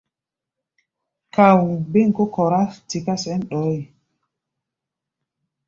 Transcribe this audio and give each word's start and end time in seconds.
Káu̧u̧, 1.35 1.81
bêm 1.91 2.09
kó 2.15 2.23
Kóró 2.35 2.61
tiká 2.87 3.15
sɛ̌n 3.23 3.41
ɗɔɔ́ 3.49 3.73
yi. 3.75 3.81